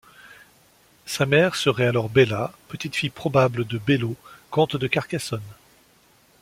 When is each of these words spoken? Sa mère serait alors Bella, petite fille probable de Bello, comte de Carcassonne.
Sa 1.05 1.27
mère 1.27 1.53
serait 1.53 1.85
alors 1.85 2.09
Bella, 2.09 2.51
petite 2.69 2.95
fille 2.95 3.11
probable 3.11 3.65
de 3.67 3.77
Bello, 3.77 4.15
comte 4.49 4.75
de 4.75 4.87
Carcassonne. 4.87 5.43